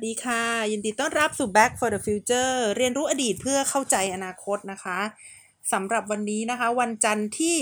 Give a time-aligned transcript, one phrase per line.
[0.00, 4.98] สวัสดีค่ะ ยินดีต้อนรับสู่ Back for the Future เรียนรู้อดีตเพื่อเข้าใจอนาคตนะคะ
[5.72, 7.56] สำหรับวันนี้นะคะ วันจันทร์ที่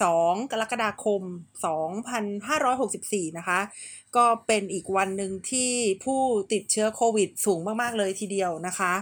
[0.00, 1.22] 12 กรกฎาคม
[2.84, 3.60] 2564 นะคะ
[4.16, 5.72] ก็เป็นอีกวันหนึ่งที่
[6.04, 6.20] ผู้
[6.52, 8.92] ติดเชื้อโควิดสูงมาก ๆ เลยทีเดียวนะคะ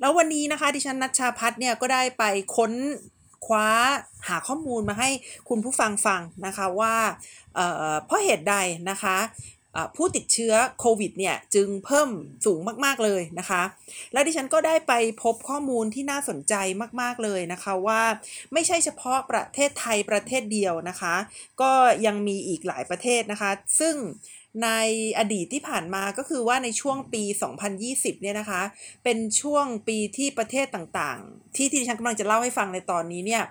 [0.00, 2.24] แล้ววันนี้นะคะดิฉันนัชชาพัฒเนี่ยก็ได้ไป
[2.56, 2.72] ค้น
[3.46, 3.68] คว้า
[4.28, 5.10] หาข้อมูลมาให้
[5.48, 6.94] คุณผู้ฟังฟังนะคะว่า
[7.54, 8.56] เเพราะเหตุใด
[8.90, 9.18] นะคะ
[9.96, 12.08] ผู้ติดเชื้อโควิดเนี่ยจึงเพิ่ม
[12.46, 13.62] สูงมากๆเลยนะคะ
[14.12, 16.54] และดิฉันก็ได้ไปพบข้อมูลที่น่าสนใจ
[17.00, 18.02] มากๆเลยนะคะว่า
[18.52, 21.14] ไม่ใช่เฉพาะประเทศไทยประเทศเดียวนะคะ
[21.62, 21.72] ก็
[22.06, 23.94] ยังมีอีกหลายประเทศนะคะ ซึ่ง
[24.64, 24.68] ใน
[25.18, 27.22] อดีตที่ผ่านมาก็คือว่าในช่วงปี
[27.72, 28.62] 2020 เนี่ยนะคะ
[29.04, 33.42] เป็นช่วงปีที่ประเทศต่างๆ ที่ที่ฉันกำลังจะเล่าให้ฟังในตอนนี้เนี่ย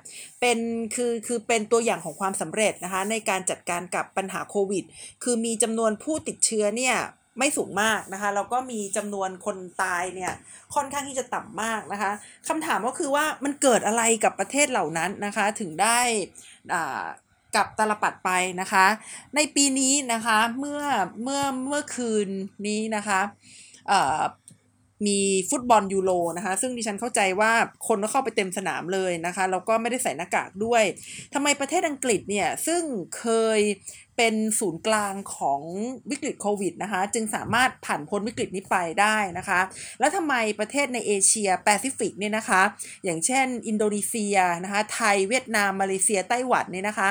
[0.41, 0.59] เป็น
[0.95, 4.83] คือคือเป็นตัวอย่างของความสำเร็จนะคะ ในการจัดการกับปัญหาโควิด
[5.23, 6.95] คือมีจำนวนผู้ติดเชื้อเนี่ย
[7.39, 10.33] ไม่สูงมากนะคะแล้วก็มีจำนวนคนตายเนี่ย
[10.75, 12.11] ค่อนข้างที่จะต่ำมากนะคะ
[12.47, 15.99] คำถามก็คือว่ามันเกิดอะไรกับประเทศเหล่านั้นนะคะ ถึงได้
[16.73, 17.05] อ่า
[17.55, 18.29] กับตลปัดไป
[18.61, 18.85] นะคะ
[19.35, 20.81] ในปีนี้นะคะเมื่อ
[21.23, 22.27] เมื่อเมื่อคืน
[22.67, 23.21] นี้นะคะ
[25.07, 25.19] มี
[25.49, 27.51] ฟุตบอลยูโรนะคะซึ่งดิฉันเข้าใจว่า
[27.87, 30.83] คนก็เข้าไปเต็มสนามเลยนะคะแล้วก็ไม่ได้ใส่หน้ากากด้วย
[31.33, 32.81] ทำไมประเทศอังกฤษเนี่ยซึ่ง
[33.19, 33.59] เคย
[34.21, 35.61] เป็นศูนย์กลางของ
[36.09, 39.59] วิกฤตโควิดนะคะจึงสามารถผ่านพ้นวิกฤตนี้ไปได้นะคะ
[39.99, 42.61] แล้วทำไมประเทศในเอเชียแปซิฟิกเนี่ยนะคะ
[43.03, 47.09] อย่างเช่น อินโดนีเซียนะคะไทยเวียดนาม มาเลเซียไต้หวันเนี่ยนะคะ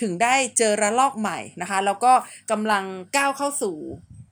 [0.00, 2.12] ถึงได้เจอระลอกใหม่นะคะ แล้วก็
[2.50, 2.84] กำลัง
[3.16, 3.76] ก้าวเข้าสู่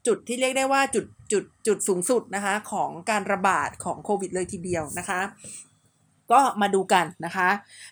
[0.06, 5.20] จุดที่เรียกได้ว่าจุดจุดจุดสูงสุดนะคะของการระบาดของโควิดเลยทีเดียวนะคะ
[6.32, 7.48] ก็มาดูกันนะคะ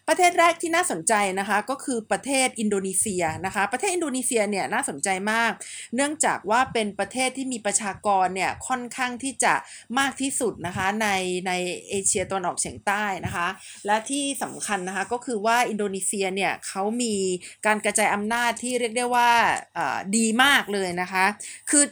[0.09, 5.53] ประเทศแรกที่น่าสนใจนะคะก็คือประเทศอินโดนีเซียนะคะ ประเทศอินโดนีเซียเนี่ยน่าสนใจมาก
[5.95, 9.55] เนื่องจากว่าเป็นประเทศที่มีประชากรเนี่ยค่อนข้างที่จะ
[9.99, 11.09] มากที่สุดนะคะใน
[11.47, 11.53] ใน
[11.89, 13.47] เอเชียตะวันออกเฉียงใต้นะคะ
[13.87, 17.15] และที่สำคัญนะคะก็คือว่าอินโดนีเซียเนี่ยเขามี
[17.67, 19.31] การกระจายอำนาจที่เรียกได้ว่า
[20.17, 21.25] ดีมากเลยนะคะ
[21.71, 21.85] คือ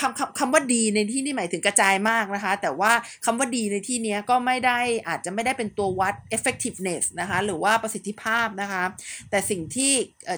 [0.00, 2.92] คำคำคำว่าดีในที่นี้หมายถึงกระจายมากนะคะ แต่ว่า
[3.24, 8.84] คำว่าดีในที่นี้ก็ไม่ได้อาจจะไม่ได้เป็นตัววัด effectiveness นะคะหรือว่าประสิทธิภาพนะคะ
[9.30, 9.92] แต่สิ่งที่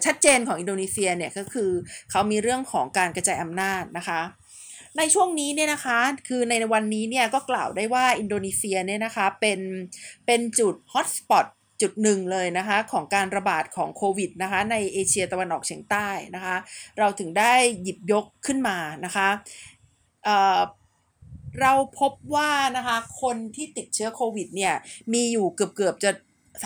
[0.06, 1.70] ชัดเจนของอินโดนีเซียเนี่ยก็คือ
[2.10, 4.20] เขามีเรื่องของการกระจายอำนาจนะคะ
[4.98, 5.98] ในช่วงนี้เนี่ยนะคะ
[6.28, 9.60] คือในวันนี้เนี่ยก็กล่าวได้ว่าอินโดนีเซียเนี่ยนะคะเป็น
[10.26, 11.46] เป็นจุดฮอตสปอต
[11.82, 16.56] จุดหนึ่งเลยนะคะของการระบาดของโควิดนะคะในเอเชียตะวันออกเฉียงใต้นะคะ
[16.98, 19.28] เราถึงได้หยิบยกขึ้นมานะคะ
[20.24, 24.74] เเราพบว่านะคะคนที่ติดเชื้อโควิดเนี่ย
[25.12, 26.10] มีอยู่เกือบๆจะ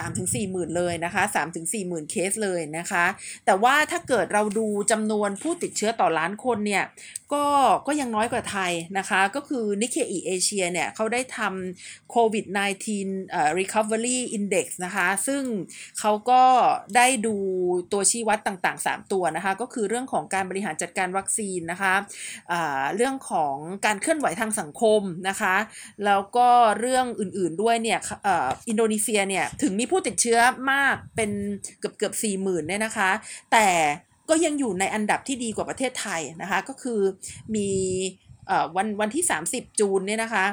[0.00, 3.04] 3ถึง4หมื่นเลยนะคะ3ถึง4หมื่นเคสเลยนะคะ
[3.46, 6.84] แต่ว่าถ้าเกิดเราดูจำนวนผู้ติดเชื้อต่อล้านคนเนี่ย
[7.32, 7.46] ก็
[7.86, 12.44] ก็ยังน้อยกว่าไทยนะคะ ก็คือนิเคอีเอเชียเนี่ยเขาได้ทำโควิด
[12.88, 15.42] -19 เอ่อ recovery index นะคะ ซึ่ง
[16.00, 16.42] เขาก็
[16.96, 17.36] ได้ดู
[17.92, 23.54] ตัวชี้วัดต่างๆ 3 ตัวนะคะ ก็คือเรื่องของการบริหารจัดการวัคซีนนะคะะเรื่องของ
[23.86, 25.56] การเคลื่อนไหวทางสังคมนะคะ
[26.04, 26.48] แล้วก็
[26.80, 27.98] เรื่องอื่นๆด้วยเนี่ย
[28.68, 30.38] อินโดนีเซียเนี่ยถึงมีีผู้ติดเชื้อ
[30.72, 31.30] มากเป็น
[31.78, 33.10] เกือบเกือบสี่หมื่นเนี่ยนะคะ
[33.52, 33.68] แต่
[34.28, 37.00] ก็ยังอยู่ในอันดับที่ดีกว่าประเทศไทยนะคะ ก็คือ
[37.54, 37.68] มี
[38.76, 40.44] วันวันที่ 30 จูนเนี่ยนะคะ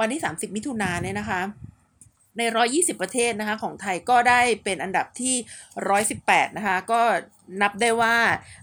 [0.00, 1.40] วันที่ 30 มิถุนาเนี่ยนะคะ
[2.38, 5.34] ใน 120 ประเทศนะคะของไทยก็ได้เป็นอันดับที่
[5.96, 7.00] 118 นะคะก็
[7.62, 8.16] นับได้ว่า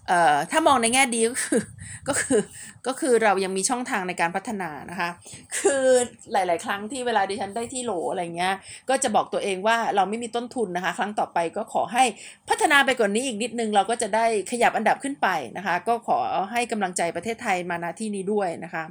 [0.07, 1.61] เอ่อถ้ามองในแง่ดีก็คือ
[2.07, 2.39] ก็คือ
[2.87, 5.09] ก็คือเรายังมีช่องทางในการพัฒนานะคะ
[5.57, 5.85] คือ
[6.31, 8.53] หลาย ๆ ครั้งที่เวลาดิฉันได้ที่โหลอะไรเงี้ย
[8.89, 12.03] ก็จะบอกตัวเองว่าเราไม่มีต้นทุนนะคะ ครั้งต่อไปก็ขอให้
[12.49, 15.27] พัฒนาไปกว่านนี้อีกนิดนึง เราก็จะได้ขยับอันดับขึ้นไป
[15.57, 16.17] นะคะ ก็ขอ
[16.51, 18.83] ให้กำลังใจประเทศไทยมาณที่นี้ด้วยนะคะ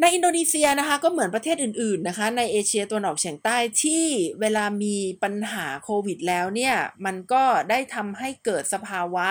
[0.00, 4.04] ในอินโดนีเซียนะคะก็เหมือนประเทศอื่นๆนะคะ ในเอเชียตะวันออกเฉียงใต้ที่
[4.40, 6.74] เวลามีปัญหาโควิดแล้วเนี่ย
[7.04, 9.28] มันก็ได้ทำให้เกิดสภาวะ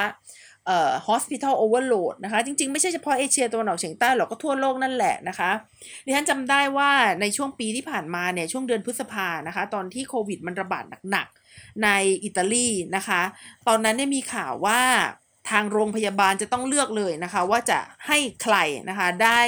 [0.66, 5.52] เอ่อ hospital overload นะคะ จริงๆ ไม่ใช่เฉพาะเอเชียตะวันออกเฉียงใต้หรอกก็ทั่วโลกนั่นแหละนะคะ
[6.06, 6.92] ดิฉันจำได้ว่า
[7.22, 11.90] ในช่วงปีที่ผ่านมาเนี่ยช่วงเดือนพฤษภานะคะ ตอนที่โควิดมันระบาดหนักๆ ใน
[12.24, 13.22] อิตาลีนะคะ
[13.68, 14.81] ตอนนั้นเนี่ยมีข่าวว่า
[15.50, 18.56] ทางโรงพยาบาลจะต้องเลือกเลยนะคะ ว่าจะให้ใคร
[18.90, 19.42] นะคะได้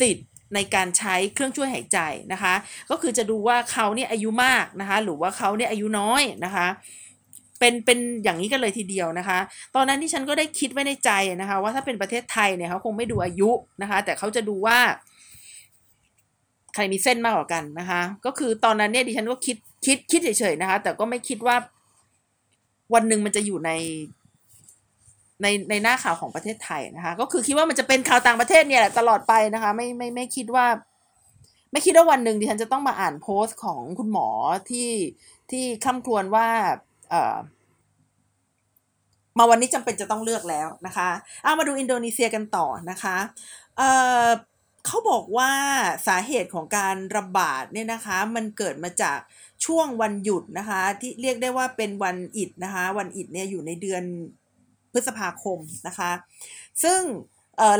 [0.00, 1.98] สิทธิ์ ในการใช้เครื่องช่วยหายใจ
[2.32, 2.54] นะคะ
[2.90, 6.66] ก็คือจะดูว่าเขาเนี่ยอายุมากนะคะ หรือว่าเขาเนี่ยอายุน้อยนะคะ
[7.58, 9.38] เป็นเป็นอย่างนี้กันเลยทีเดียวนะคะ
[9.74, 11.10] ตอนนั้นที่ฉันก็ได้คิดไว้ในใจ
[11.40, 13.50] นะคะ ว่าถ้าเป็นประเทศไทยเนี่ยเขาคงไม่ดูอายุ
[13.82, 14.78] นะคะ แต่เขาจะดูว่า
[16.74, 19.56] ใครมีเส้นมากกว่ากันนะคะ ก็คือตอนนั้นเนี่ยดิฉันก็คิด
[19.86, 21.56] คิดคิดเฉยๆนะคะ แต่ก็ไม่คิดว่า
[22.94, 23.70] วันหนึ่งมันจะอยู่ใน
[25.42, 30.66] ในในหน้าข่าวของประเทศไทยนะคะ ก็คือคิดว่ามันจะเป็นข่าวต่างประเทศเนี่ยแหละตลอดไปนะคะ ไม่ไม่ไม่คิดว่า
[31.72, 34.28] ไม่คิดว่าวันหนึ่งดิฉันจะต้องมาอ่านโพสต์ของคุณหมอ
[34.70, 34.90] ที่
[35.50, 36.48] ที่คำครวญว่า
[37.10, 37.36] เอ่อ
[39.38, 41.08] มาวันนี้จำเป็นจะต้องเลือกแล้วนะคะ
[41.42, 43.16] เอามาดูอินโดนีเซียกันต่อนะคะ
[43.76, 43.90] เอ่
[44.24, 44.26] อ
[44.86, 45.50] เขาบอกว่า
[46.06, 49.18] สาเหตุของการระบาดเนี่ยนะคะ มันเกิดมาจาก
[49.64, 54.02] ช่วงวันหยุดนะคะ ที่เรียกได้ว่าเป็นวันอิดนะคะ วันอิดเนี่ยอยู่ในเดือน
[54.98, 55.58] พฤษภาคม
[55.88, 56.10] นะคะ
[56.82, 57.00] ซึ่ง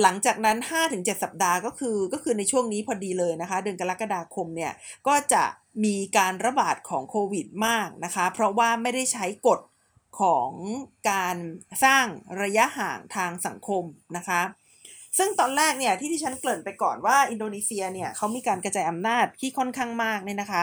[0.02, 0.58] หลังจากนั้น
[0.90, 4.72] 5-7 สัปดาห์ก็คือก็คือในช่วงนี้พอดีเลยนะคะ เดือนกรกฎาคมเนี่ย
[5.06, 5.44] ก็จะ
[5.84, 9.60] มีการระบาดของโควิดมากนะคะ เพราะว่าไม่ได้ใช้กฎ
[10.20, 10.50] ของ
[11.10, 11.36] การ
[11.84, 12.06] สร้าง
[12.42, 13.84] ระยะห่างทางสังคม
[14.16, 14.40] นะคะ
[15.18, 20.62] ซึ่งตอนแรกเนี่ยที่ที่ฉันเกริ่นไปก่อนว่าอินโดนีเซียเนี่ยเขามีการกระจายอำนาจที่ค่อนข้างมากเนี่ยนะคะ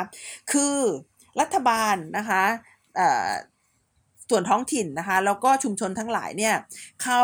[0.52, 0.78] คือ
[1.40, 2.44] รัฐบาลนะคะ
[4.30, 6.56] ส่วนท้องถิ่นนะคะ แล้วก็ชุมชนทั้งหลายเนี่ย
[7.04, 7.22] เขา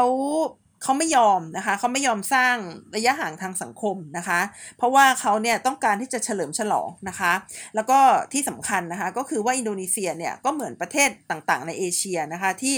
[0.83, 2.55] เขาไม่ยอมนะคะเขาไม่ยอมสร้าง
[2.95, 4.39] ระยะห่างทางสังคมนะคะ
[4.77, 7.33] เพราะว่าเขาเนี่ยต้องการที่จะเฉลิมฉลองนะคะ
[7.75, 7.99] แล้วก็
[8.33, 12.75] ที่สำคัญนะคะก็คือว่าอินโดนีเซียเนี่ยก็เหมือนประเทศต่างๆ ในเอเชียนะคะที่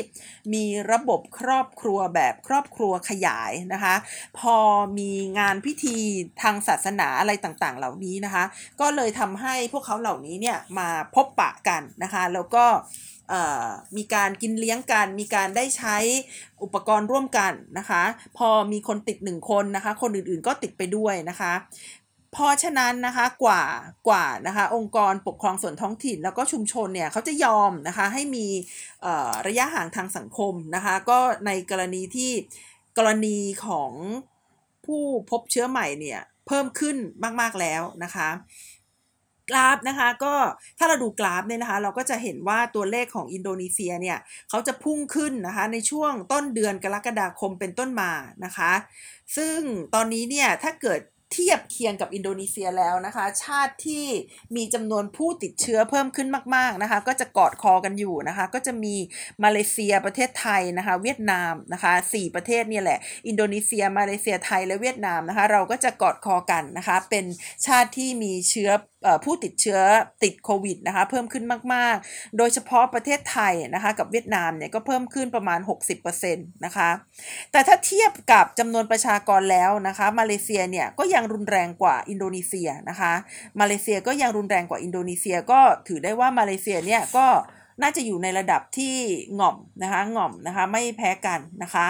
[0.53, 3.95] มีระบบครอบครัวแบบครอบครัวขยายนะคะ
[4.39, 4.57] พอ
[4.99, 5.97] มีงานพิธี
[6.41, 8.43] ทางศาสนาอะไรต่างๆ เหล่านี้นะคะ
[8.81, 12.65] ก็เลยทำให้พวกเขาเหล่านี้เนี่ยมาพบปะกันนะคะ แล้วก็
[13.97, 15.97] มีการกินเลี้ยงกัน มีการได้ใช้
[16.63, 18.03] อุปกรณ์ร่วมกันนะคะ
[18.37, 21.53] พอมีคนติดหนึ่งคนนะคะ คนอื่นๆก็ติดไปด้วยนะคะ
[22.31, 23.63] เพราะฉะนั้นนะคะกว่า
[24.07, 28.47] กว่านะคะองค์กรปกครองส่วนท้องถิ่น แล้วก็ชุมชนเนี่ยเขาจะยอมนะคะให้มี
[29.47, 32.31] ระยะห่างทางสังคมนะคะก็ในกรณีที่
[32.97, 33.91] กรณีของ
[34.85, 36.97] ผู้พบเชื้อใหม่เนี่ยเพิ่มขึ้น
[37.41, 38.29] มาก ๆ แล้วนะคะ
[39.49, 40.33] กราฟนะคะก็
[40.77, 44.17] ถ้าเราดูกราฟเนี่ยนะคะเราก็จะเห็นว่าตัวเลขของอินโดนีเซียเนี่ย
[44.49, 48.11] เขาจะพุ่งขึ้นนะคะในช่วงต้นเดือนกรกฎาคมเป็นต้นมา
[48.45, 48.71] นะคะ
[49.37, 49.59] ซึ่ง
[49.93, 50.99] ตอนนี้เนี่ยถ้าเกิด
[51.33, 54.05] เทียบเคียงกับอินโดนีเซียแล้วนะคะ ชาติที่
[54.55, 58.95] มีจำนวนผู้ติดเชื้อเพิ่มขึ้นมาก ๆนะคะ ก็จะกอดคอกันอยู่นะคะ ก็จะมี
[59.43, 67.25] มาเลเซียประเทศไทยนะคะ เวียดนามนะคะสี่ประเทศเนี่ยแหละ อินโดนีเซีย มาเลเซียไทยและเวียดนามนะคะ เราก็จะกอดคอกันนะคะ เป็น
[67.65, 68.69] ชาติที่มีเชื้อ
[69.25, 69.79] ผู้ติดเชื้อ
[70.23, 75.59] ติดโควิดนะคะเพิ่มขึ้นมาก ๆ โดยเฉพาะประเทศไทยนะคะกับเวียดนามเนี่ยก็เพิ่มขึ้นประมาณ
[76.11, 76.89] 60%นะคะ
[77.51, 83.13] แต่ถ้าเทียบกับจำนวนประชากรแล้วนะคะมาเลเซียเนี่ยก็ยังรุนแรงกว่าอินโดนีเซียนะคะ
[83.59, 87.27] มาเลเซียก็ยังรุนแรงกว่าอินโดนีเซียก็ถือได้ว่ามาเลเซียเนี่ยก็
[87.81, 88.95] น่าจะอยู่ในระดับที่
[89.39, 91.87] ง่อมนะคะง่อมนะคะไม่แพ้กันนะคะ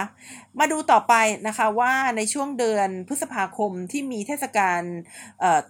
[0.58, 1.14] มาดูต่อไป
[1.48, 4.80] นะคะว่าในช่วงเดือนพฤษภาคมที่มีเทศกาล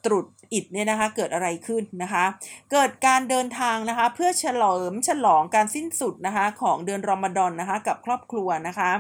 [0.05, 2.25] ตรุษอิดเนี่ยนะคะเกิดอะไรขึ้นนะคะ
[2.73, 8.91] เกิดการเดินทางนะคะเพื่อเฉลิมฉลองการสิ้นสุดนะคะของเดือนรอมฎอนนะคะกับครอบครัวนะคะ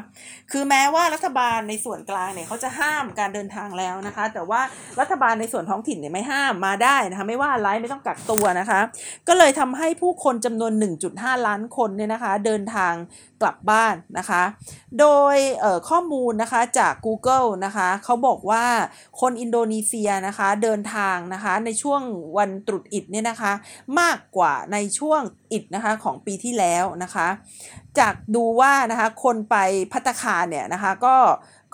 [0.53, 4.61] คือแม้ว่ารัฐบาลในส่วนกลางเนี่ยเขาจะห้ามการเดินทางแล้วนะคะ แต่ว่า
[5.01, 8.81] รัฐบาลในส่วนท้องถิ่นเนี่ยไม่ห้ามมาได้นะคะไม่ว่าอะไรไม่ต้องกักตัวนะคะ
[9.29, 10.73] ก็เลยทำให้ผู้คนจำนวน
[11.13, 12.95] 1.5 ล้านคนเนี่ยนะคะเดินทาง
[13.41, 14.43] กลับบ้านนะคะ
[15.01, 15.37] โดย
[15.89, 18.65] ข้อมูลนะคะจาก Google นะคะเขาบอกว่า
[19.21, 22.01] คนอินโดนีเซียนะคะเดินทางนะคะในช่วง
[22.39, 23.53] วันตรุษอิดเนี่ยนะคะ
[24.01, 25.21] มากกว่าในช่วง
[25.53, 27.29] อิดนะคะของปีที่แล้วนะคะ
[27.99, 29.57] จากดูว่านะคะคนไป
[29.93, 31.17] พัตคาเนี่ยนะคะก็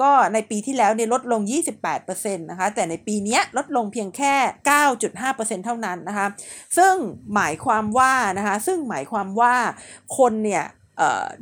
[0.02, 1.40] ก็ในปีที่แล้วเนี่ยลดลง
[1.96, 4.34] 28%นะคะ แต่ในปีนี้ลดลงเพียงแค่
[5.00, 6.26] 9.5%เท่านั้นนะคะ
[6.78, 6.94] ซึ่ง
[7.34, 9.54] หมายความว่านะคะ ซึ่งหมายความว่า
[10.18, 10.64] คนเนี่ย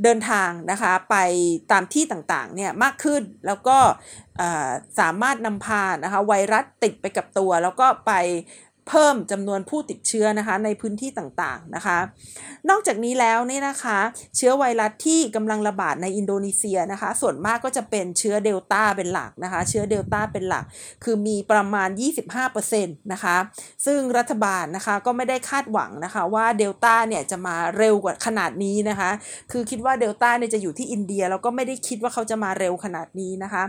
[0.02, 1.16] เดินทางนะคะไป
[1.72, 3.78] ตามที่ต่างๆเนี่ยมากขึ้นแล้วก็
[5.00, 8.12] สามารถนำพานะคะไวรัสติดไปกับตัว แล้วก็ไป
[8.88, 11.98] เพิ่มจำนวนผู้ติดเชื้อนะคะในพื้นที่ต่างๆนะคะ
[12.70, 13.98] นอกจากนี้แล้วนี่นะคะ
[14.36, 20.64] เชื้อไวรัสที่กำลังระบาดในอินโดนีเซียนะคะ ส่วนมากก็จะเป็นเชื้อเดลต้าเป็นหลักนะคะ เชื้อเดลต้าเป็นหลัก
[21.04, 21.88] คือมีประมาณ
[22.50, 23.36] 25%นะคะ
[23.86, 29.10] ซึ่งรัฐบาลนะคะก็ไม่ได้คาดหวังนะคะว่าเดลต้าเนี่ยจะมาเร็วกว่าขนาดนี้นะคะ
[29.52, 33.62] คือคิดว่าเดลต้าเนี่ยจะอยู่ที่อินเดียแล้วก็ไม่ได้คิดว่าเขาจะมาเร็วขนาดนี้นะคะ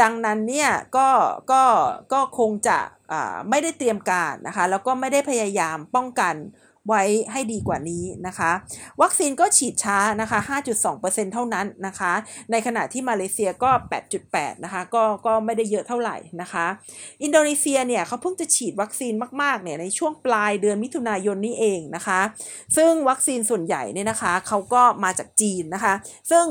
[0.00, 1.08] ดังนั้นเนี่ยก็
[1.52, 1.62] ก็
[2.12, 2.78] ก็คงจะ
[3.50, 6.36] ไม่ได้เตรียมการนะคะแล้วก็ไม่ได้พยายามป้องกัน
[6.88, 8.50] ไว้ให้ดีกว่านี้นะคะ
[9.02, 10.38] วัคซีนก็ฉีดช้านะคะ
[10.86, 12.12] 5.2%เท่านั้นนะคะ
[12.50, 13.70] ในขณะที่มาเลเซียก็
[14.12, 16.66] 8.8 นะคะ ก็ก็ไม่ได้เยอะเท่าไหร่นะคะ
[17.22, 22.20] อินโดนีเซียเนี่ยเขาเพิ่งจะฉีดวัคซีนมากๆเนี่ยในช่วงปลายเดือนมิถุนายนนี้เองนะคะ
[22.76, 25.94] ซึ่งวัคซีนส่วนใหญ่เนี่ยนะคะเขาก็มาจากจีนนะคะ
[26.30, 26.46] ซึ่ง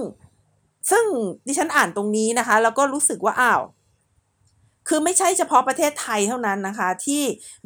[0.92, 1.06] ซึ่ง
[1.48, 3.62] ดิฉันอ่านตรงนี้นะคะ แล้วก็รู้สึกว่าอ้าว
[4.88, 7.24] คือไม่ใช่เฉพาะประเทศไทยเท่านั้นนะคะ ที่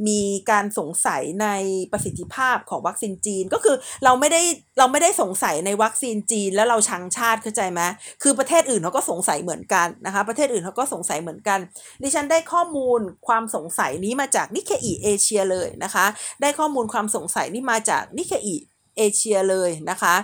[0.08, 0.22] มี
[0.52, 1.48] การสงสัยใน
[1.92, 4.42] ประสิทธิภาพของวัคซีนจีน ก็คือเราไม่ได้
[4.80, 7.82] เราไม่ได้สงสัยในวัคซีนจีน แล้วเราชังชาติเข้าใจไหม
[8.24, 11.60] คือประเทศอื่นเขาก็สงสัยเหมือนกันนะคะ ประเทศอื่นเขาก็สงสัยเหมือนกัน
[12.04, 16.06] ดิฉันได้ข้อมูลความสงสัยนี้มาจาก Nikkei Asia เลยนะคะ
[16.42, 20.16] ได้ข้อมูลความสงสัยนี้มาจาก Nikkei Asia เลยนะคะ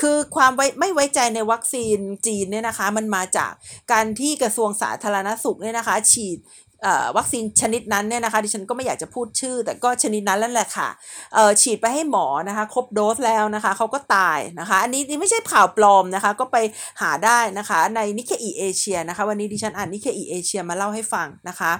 [0.00, 3.52] คือความไว้ไม่ไว้ใจในวัคซีนจีนเนี่ยนะคะ มันมาจาก
[3.92, 6.38] การที่กระทรวงสาธารณสุขเนี่ยนะคะ ฉีด
[7.16, 10.88] วัคซีนชนิดนั้นเนี่ยนะคะดิฉันก็ไม่อยากจะพูดชื่อ แต่ก็ชนิดนั้นแล้วแหละค่ะ
[11.62, 16.56] ฉีดไปให้หมอนะคะครบโดสแล้วนะคะเขาก็ตายนะคะอันนี้ไม่ใช่ข่าวปลอมนะคะก็ไป
[17.00, 21.72] หาได้นะคะใน Nikkei Asia นะคะวันนี้ดิฉันอ่าน Nikkei Asia มาเล่าให้ฟังนะคะ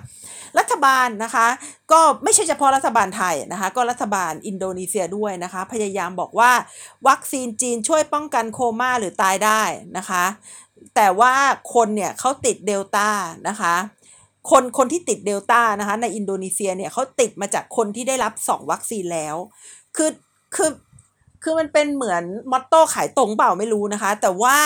[0.59, 1.47] รัฐบาลนะคะ
[1.93, 6.53] ก็ไม่ใช่เฉพาะรัฐบาลไทยนะคะก็รัฐบาลอินโดนีเซียด้วยนะคะ พยายามบอกว่า
[7.09, 9.63] วัคซีนจีนช่วยป้องกันโคม่าหรือตายได้
[9.97, 10.25] นะคะ
[10.97, 11.35] แต่ว่า
[11.75, 13.09] คนเนี่ยเขาติดเดลต้า
[13.49, 13.75] นะคะ
[14.51, 19.37] คนคนที่ติดเดลต้านะคะในอินโดนีเซียเนี่ยเขาติดมาจากคนที่ได้รับสองวัคซีนแล้ว
[19.97, 20.11] คือ
[20.57, 20.71] คือ
[21.43, 24.59] คือมันเป็นเหมือนมอตโต้ขายตรงเปล่าไม่รู้นะคะ แต่ว่า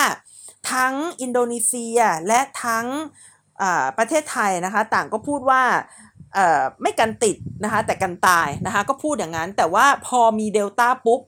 [0.73, 2.87] ทั้งอินโดนีเซียและทั้ง
[3.99, 5.63] ประเทศไทยนะคะต่างก็พูดว่า
[6.83, 11.21] ไม่กันติดนะคะแต่กันตายนะคะก็พูดอย่างนั้น แต่ว่าพอมีเดลต้าปุ๊บ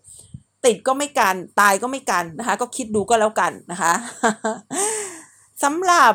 [0.67, 3.93] ติดก็ไม่กันตายก็ไม่กันนะคะก็คิดดูก็แล้วกันนะคะ
[5.63, 6.13] สำหรับ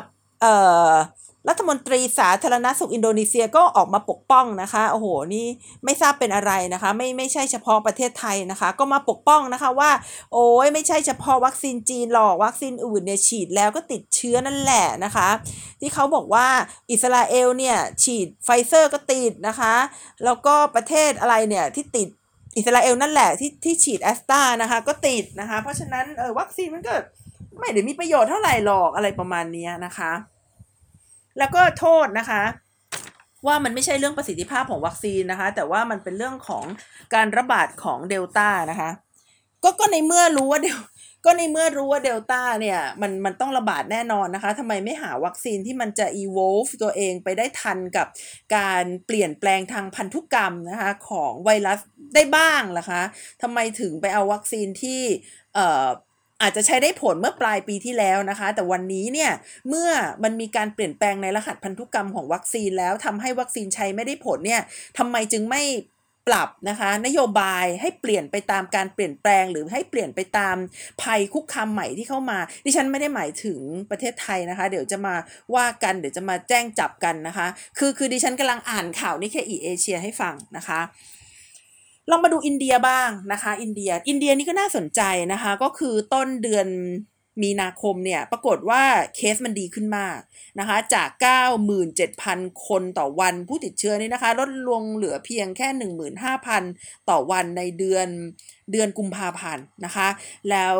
[1.48, 5.46] รัฐมนตรีสาธารณสุขอินโดนีเซียก็ออกมาปกป้องนะคะโอ้โหนี่
[5.84, 9.90] ไม่ทราบเป็นอะไรนะคะ ไม่ไม่ใช่เฉพาะประเทศไทยนะคะ ก็มาปกป้องนะคะว่า
[10.32, 15.28] โอ้ยไม่ใช่เฉพาะวัคซีนจีนหรอกวัคซีนอื่นเนี่ยฉีดแล้วก็ติดเชื้อนั่นแหละนะคะ
[15.80, 16.46] ที่เขาบอกว่า
[16.90, 19.74] อิสราเอลเนี่ยฉีดไฟเซอร์ก็ติดนะคะ
[20.24, 22.08] แล้วก็ประเทศอะไรเนี่ยที่ติด
[22.56, 26.94] อิสราเอลนั่นแหละที่ที่ฉีดแอสตรานะคะก็ติดนะคะ เพราะฉะนั้นเออวัคซีนมันก็
[27.58, 30.12] ไม่ได้มีประโยชน์เท่าไหร่หรอกอะไรประมาณนี้นะคะ
[31.38, 32.42] แล้วก็โทษนะคะ
[33.46, 36.64] ว่ามันไม่ใช่เรื่องประสิทธิภาพของวัคซีนนะคะ แต่ว่ามันเป็นเรื่องของ
[37.14, 38.90] การระบาดของเดลต้านะคะ
[39.64, 40.78] ก็ก็ในเมื่อรู้ว่าเดล
[41.24, 48.06] ก็ในเมื่อรู้ว่าเดลต้าเนี่ยมันมันต้องระบาดแน่นอนนะคะทำไมไม่หาวัคซีนที่มันจะ evolve ตัวเองไปได้ทันกับ
[48.56, 51.80] การเปลี่ยนแปลงทางพันธุกรรมนะคะของไวรัส
[52.14, 53.02] ได้บ้างล่ะคะ
[53.42, 55.02] ทำไมถึงไปเอาวัคซีนที่
[55.54, 55.86] เอ่อ
[56.42, 59.30] อาจจะใช้ได้ผลเมื่อปลายปีที่แล้วนะคะ แต่วันนี้เนี่ย
[59.68, 59.90] เมื่อ
[60.22, 64.62] มันมีการเปลี่ยนแปลงในรหัสพันธุกรรมของวัคซีนแล้วทำให้วัคซีนใช้ไม่ได้ผลเนี่ย
[64.98, 65.62] ทำไมจึงไม่
[66.28, 70.56] ปรับนะคะนโยบายให้เปลี่ยนไปตามการเปลี่ยนแปลง หรือให้เปลี่ยนไปตาม
[71.02, 75.14] ภัยคุกคามใหม่ที่เข้ามาดิฉันไม่ได้หมายถึงประเทศไทยนะคะ เดี๋ยวจะมา
[75.54, 77.46] ว่ากันเดี๋ยวจะมาแจ้งจับกันนะคะ
[77.78, 80.80] คือคือดิฉันกำลังอ่านข่าวนี่แค่อีเอเชียให้ฟังนะคะ
[82.10, 85.00] ลองมาดูอินเดียบ้างนะคะ อินเดีย อินเดียนี่ก็น่าสนใจ
[85.32, 86.68] นะคะ ก็คือต้นเดือน
[87.42, 88.82] มีนาคมเนี่ย ปรากฏว่า
[89.16, 90.18] เคสมันดีขึ้นมาก
[90.58, 91.08] นะคะ จาก
[91.88, 95.68] 97,000 คนต่อวันผู้ติดเชื้อนี่นะคะ ลดลงเหลือเพียงแค่
[96.38, 98.08] 15,000 ต่อวันในเดือน
[98.72, 100.08] เดือนกุมภาพันธ์นะคะ
[100.50, 100.78] แล้ว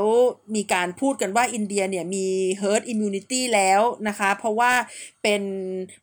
[0.54, 2.26] มีการพูดกันว่าอินเดียเนี่ยมี
[2.62, 4.72] herd immunity แล้วนะคะ เพราะว่า
[5.22, 5.42] เป็น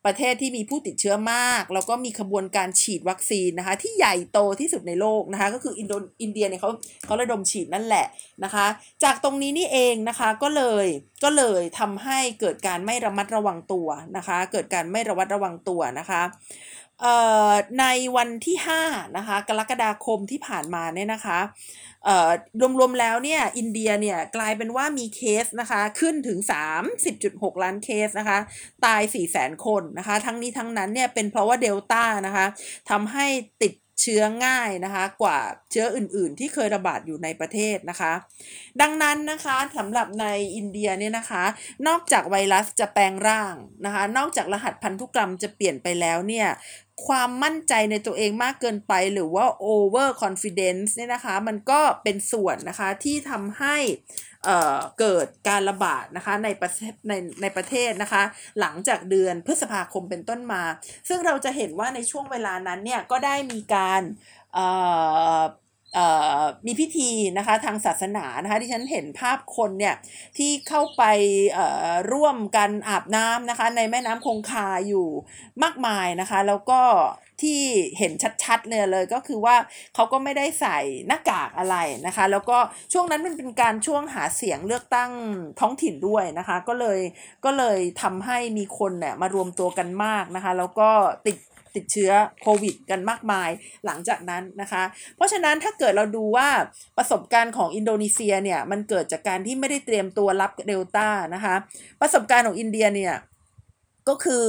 [0.04, 6.70] ประเทศที่มีผู้ติดเชื้อมาก แล้วก็มีขบวนการฉีดวัคซีนนะคะ ที่ใหญ่โตที่สุดในโลกนะคะ ก็คืออินโดอินเดียเนี่ยเขา
[7.04, 8.06] เขาระดมฉีดนั่นแหละ
[8.44, 8.66] นะคะ
[9.04, 10.86] จากตรงนี้นี่เองนะคะก็เลย
[11.24, 16.22] ก็เลยทำให้เกิดการไม่ระมัดระวังตัวนะคะ เกิดการไม่ระมัดระวังตัวนะคะ
[17.80, 17.84] ใน
[18.16, 21.38] วันที่5นะคะกรกฎาคมที่ผ่านมาเนี่ยนะคะ
[22.78, 26.38] รวมๆแล้วเนี่ยอินเดียเนี่ยกลายเป็นว่ามีเคสนะคะขึ้นถึง
[27.00, 28.38] 30.6 ล้านเคสนะคะ
[28.84, 32.46] ตาย 4 0 0แสนคนนะคะทั้งนี้ทั้งนั้นเนี่ยเป็นเพราะว่าเดลต้านะคะ
[32.90, 33.26] ทำให้
[33.62, 35.38] ติด เชื้อง่ายนะคะกว่า
[35.70, 38.12] เชื้ออื่นๆ ที่เคยระบาดอยู่ในประเทศนะคะ
[38.80, 41.44] ดังนั้นนะคะสำหรับในอินเดียเนี่ยนะคะ
[41.86, 46.48] นอกจากไวรัสจะแปลงร่างนะคะ นอกจากรหัสพันธุกรรมจะเปลี่ยนไปแล้วเนี่ย
[47.06, 53.76] ความมั่นใจในตัวเองมากเกินไปหรือว่า over confidence เนี่ยนะคะ มันก็เป็นส่วนนะคะที่ทำให้
[54.44, 58.22] เเกิดการระบาดนะคะในประเทศในในประเทศนะคะ
[58.60, 60.62] หลังจากเดือนพฤษภาคมเป็นต้นมา
[61.08, 64.02] ซึ่งเราจะเห็นว่าในช่วงเวลานั้นเนี่ยก็ได้มีการ
[66.66, 69.94] มีพิธีนะคะทางศาสนานะคะที่ฉันเห็นภาพคนเนี่ย
[70.38, 71.02] ที่เข้าไป
[72.12, 75.06] ร่วมกันอาบน้ำนะคะในแม่น้ำคงคาอยู่
[75.62, 76.80] มากมายนะคะ แล้วก็
[77.42, 77.60] ที่
[77.98, 78.12] เห็น
[78.44, 79.56] ชัดๆเลยเลยก็คือว่า
[79.94, 82.58] เขาก็ไม่ได้ใส่หน้ากากอะไรนะคะ แล้วก็
[82.92, 85.10] ช่วงนั้นมันเป็นการช่วงหาเสียงเลือกตั้ง
[85.60, 87.00] ท้องถิ่นด้วยนะคะ ก็เลย
[87.44, 90.90] ก็เลยทำให้มีคนเนี่ยมารวมตัวกันมากนะคะ แล้วก็
[91.26, 91.36] ติด
[91.76, 92.12] ติดเชื้อ
[92.42, 93.50] โควิดกันมากมาย
[93.86, 94.82] หลังจากนั้นนะคะ
[95.16, 96.48] เพราะฉะนั้นถ้าเกิดเราดูว่า
[96.98, 101.54] ประสบการณ์ของอินโดนีเซียเนี่ยมันเกิดจากการที่ไม่ได้เตรียมตัวรับเดลต้านะคะ
[102.00, 103.14] ประสบการณ์ของอินเดียเนี่ย
[104.08, 104.44] ก็คือ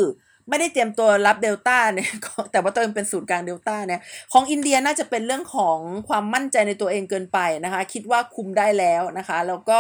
[0.50, 2.10] ไม่ได้เตรียมตัวรับเดลต้าเนี่ย
[2.52, 4.02] แต่ว่าตัวเองเป็นศูนย์กลางเดลต้าเนี่ย
[4.34, 9.80] ของอินเดียน่าจะเป็นเรื่องของความมั่นใจในตัวเองเกินไปนะคะ คิดว่าคุมได้แล้วนะคะ แล้วก็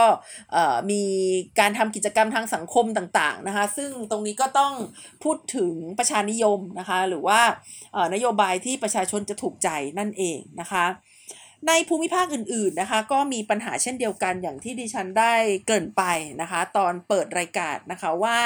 [0.91, 1.03] มี
[1.59, 4.73] การทำกิจกรรมทางสังคมต่างๆนะคะ ซึ่งตรงนี้ก็ต้อง
[5.23, 7.39] พูดถึงประชานิยมนะคะ หรือว่า
[8.13, 9.69] นโยบายที่ประชาชนจะถูกใจ
[9.99, 10.85] นั่นเองนะคะ
[11.67, 15.33] ในภูมิภาคอื่นๆนะคะ ก็มีปัญหาเช่นเดียวกันอย่างที่ดิฉันได้
[15.67, 16.03] เกินไป
[16.41, 18.37] นะคะ ตอนเปิดรายการนะคะว่า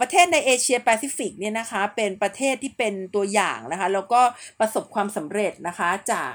[0.00, 4.20] ประเทศในเอเชียแปซิฟิกเนี่ยนะคะเป็นประเทศที่เป็นตัวอย่างนะคะ แล้วก็
[4.60, 6.32] ประสบความสำเร็จนะคะจาก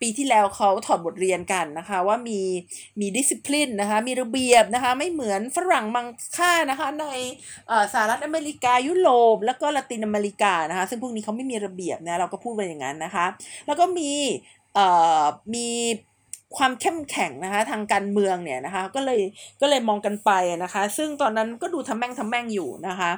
[0.00, 2.40] ปีที่แล้วเขาถอดบทเรียนกันนะคะว่ามี
[3.00, 7.06] มี discipline นะคะมีระเบียบนะคะไม่เหมือนฝรั่งมังค่านะคะใน
[7.92, 13.26] สหรัฐอเมริกายุโรปแล้วก็ละตินอเมริกานะคะซึ่งพวกนี้เขาไม่มีระเบียบนะเราก็พูดไปอย่างนั้นนะคะ
[13.66, 14.12] แล้วก็มี
[15.54, 15.68] มี
[16.56, 19.20] ความเข้มแข็งนะคะทางการเมืองเนี่ยนะคะก็เลย
[19.60, 20.30] ก็เลยมองกันไป
[20.64, 23.10] นะคะ ซึ่งตอนนั้นก็ดูทำแม่งทำแม่งอยู่นะคะ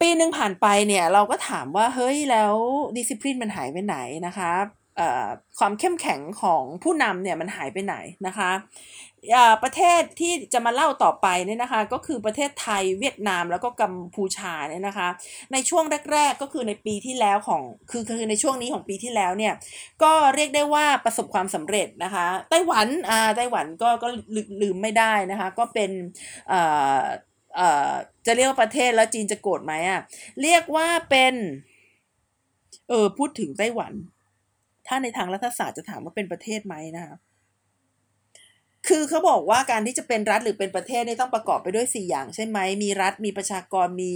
[0.00, 2.54] ปีหนึ่งผ่านไปเนี่ยเราก็ถามว่าเฮ้ยแล้ว
[2.96, 4.52] ดิสซิ п ลินมันหายไปไหนนะคะ
[5.58, 8.50] ความเข้มแข็งของผู้นำเนี่ยมันหายไปไหนนะคะ
[9.62, 15.08] ประเทศที่จะมาเล่าต่อไปเนี่ยนะคะ ก็คือประเทศไทยเวียดนามแล้วก็กัมพูชาเนี่ยนะคะ
[15.52, 19.54] ในช่วงแรก ๆ ก็คือในปีที่แล้วของคือคือในช่วงนี้ของปีที่แล้วเนี่ย
[20.02, 24.08] ก็เรียกได้ว่าประสบความสำเร็จนะคะไต้หวันอ่าไต้หวันก็ก็
[24.62, 25.90] ลืมไม่ได้นะคะ ก็เป็น
[26.48, 26.60] เอ่
[26.98, 27.00] อ
[27.56, 27.92] เอ่อ
[28.26, 30.00] จะเรียกว่าประเทศแล้วจีนจะโกรธไหมอะ
[30.42, 31.34] เรียกว่าเป็น
[32.88, 33.92] เออพูดถึงไต้หวัน
[34.86, 37.16] ถ้าในทางรัฐศาสตร์จะถามว่าเป็นประเทศไหมนะคะ
[38.88, 44.12] คือเขาบอกว่าการที่จะเป็นรัฐหรือเป็นประเทศนี่ต้องประกอบไปด้วย 4 อย่างใช่ไหม มีรัฐ มีประชากร มี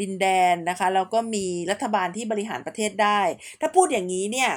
[0.00, 3.20] ดินแดนนะคะ แล้วก็มีรัฐบาลที่บริหารประเทศได้
[3.60, 4.50] ถ้าพูดอย่างนี้เนี่ย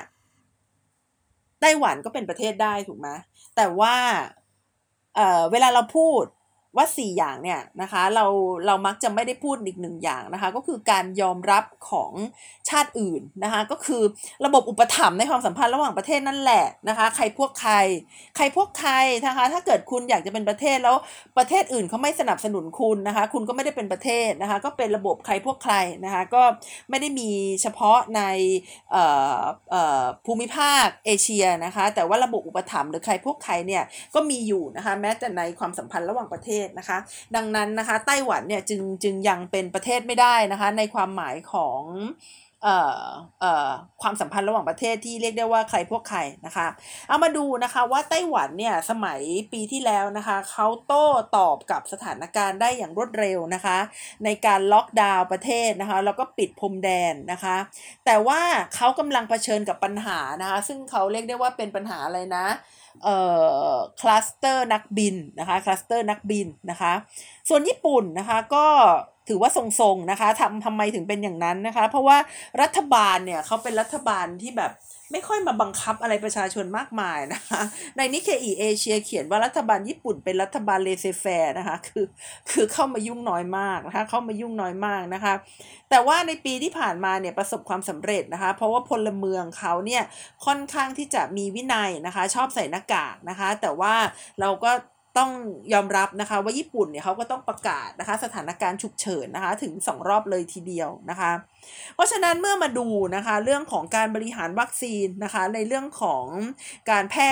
[1.61, 3.09] ไต้หวันก็เป็นประเทศได้ถูกไหม
[3.55, 3.95] แต่ว่า
[5.15, 6.23] เเวลาเราพูด
[6.77, 8.25] ว่า 4 อย่างเนี่ยนะคะเรา
[8.65, 12.11] เรามักจะไม่ได้พูดอีกหนึ่งอย่างนะคะก็คือการยอมรับของ
[12.69, 14.03] ชาติอื่นนะคะก็คือ
[14.45, 17.73] ระบบอุปถัมภ์ในความสัมพันธ์ระหว่างประเทศนั่นแหละนะคะใครพวกใคร
[18.35, 18.93] ใครพวกใคร
[19.25, 20.95] นะคะถ้าเกิดคุณอยากจะเป็นประเทศแล้ว
[21.37, 26.43] ประเทศอื่นเขาไม่สนับสนุนคุณนะคะคุณก็ไม่ได้เป็นประเทศนะคะก็เป็นระบบใครพวกใครนะคะก็
[26.89, 27.29] ไม่ได้มี
[27.61, 28.21] เฉพาะใน
[30.25, 33.83] ภูมิภาคเอเชียนะคะแต่ว่าระบบอุปถัมภ์หรือใครพวกใครเนี่ย
[34.15, 36.97] ก็มีอยู่นะคะแม้แต่ในความสัมพันธ์ระหว่างประเทศนะคะ
[37.35, 41.81] ดังนั้นนะคะไต้หวันเนี่ยจึงจึงยังเป็นประเทศไม่ได้นะคะในความหมายของ
[44.01, 46.67] ความสัมพันธ์ระหว่างประเทศที่เรียกได้ว่าใครพวกใครนะคะ
[47.07, 49.19] เอามาดูนะคะว่าไต้หวันเนี่ยสมัย
[49.53, 53.77] ปีที่แล้วนะคะเขาโต้ตอบกับสถานการณ์ได้อย่างรวดเร็วนะคะ
[54.23, 57.57] ในการล็อกดาวน์ประเทศนะคะแล้วก็ปิดพรมแดนนะคะ
[58.05, 58.41] แต่ว่า
[58.75, 62.45] เขากำลังเผชิญกับปัญหานะคะ ซึ่งเขาเรียกได้ว่าเป็นปัญหาอะไรนะ
[63.03, 63.17] เอ่
[63.71, 66.93] อคลัสเตอร์นักบินนะคะคลัสเตอร์นักบินนะคะ
[67.49, 68.65] ส่วนญี่ปุ่นนะคะก็
[69.29, 72.17] ถือว่าทรงๆนะคะทำทำไมถึงเป็นอย่างนั้นนะคะ เพราะว่า
[72.61, 74.71] รัฐบาลเนี่ยเขาเป็นรัฐบาลที่แบบ
[75.11, 77.61] ไม่ค่อยมาบังคับอะไรประชาชนมากมายนะคะ
[77.97, 82.05] ใน Nikkei Asia เขียนว่ารัฐบาลญี่ปุ่นเป็นรัฐบาล laissez-faire นะคะ คือ
[82.51, 85.33] คือเข้ามายุ่งน้อยมากนะคะ เข้ามายุ่งน้อยมากนะคะ
[85.89, 90.03] แต่ว่าในปีที่ผ่านมาเนี่ยประสบความสำเร็จนะคะ เพราะว่าพลเมืองเขาเนี่ย
[90.45, 93.93] ค่อนข้างที่จะมีวินัยนะคะ ชอบใส่หน้ากากนะคะ แต่ว่า
[94.41, 94.71] เราก็
[95.19, 95.31] ต้อง
[95.73, 101.31] ยอมรับนะคะ ว่าญี่ปุ่นเนี่ยเขาก็ต้องประกาศนะคะ สถานการณ์ฉุกเฉินนะคะ ถึง 2 รอบเลยทีเดียวนะคะ
[101.95, 106.25] เพราะฉะนั้นเมื่อมาดูนะคะเรื่องของการบริหารวัคซีนนะคะ ในเรื่องของ
[106.91, 107.31] การแพร่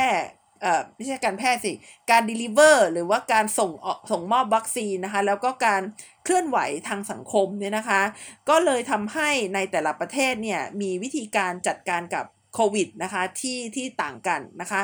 [0.61, 1.71] เอ่อไม่ใช่การแพร่สิ
[2.11, 5.81] การ deliver หรือว่าการส่งออกส่งมอบวัคซีนนะคะ แล้วก็การ
[6.23, 8.01] เคลื่อนไหวทางสังคมเนี่ยนะคะ
[8.49, 14.81] ก็เลยทำให้ในแต่ละประเทศเนี่ยมีวิธีการจัดการกับโควิดนะคะที่ที่ต่างกันนะคะ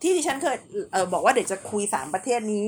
[0.00, 0.56] ที่ที่ฉันเคย
[0.92, 2.66] เออบอกว่าเดี๋ยวจะคุยสามประเทศนี้